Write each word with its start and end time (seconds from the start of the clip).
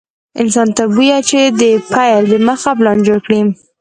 انسان 0.41 0.67
ته 0.77 0.83
بويه 0.93 1.19
چې 1.29 1.39
د 1.59 1.61
پيل 1.91 2.23
دمخه 2.31 2.71
پلان 2.79 2.97
جوړ 3.07 3.19
کړي. 3.25 3.41